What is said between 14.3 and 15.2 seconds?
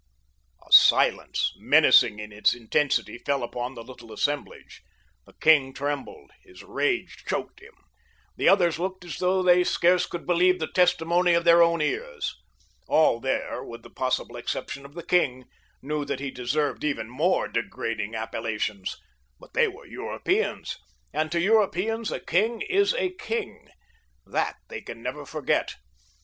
exception of the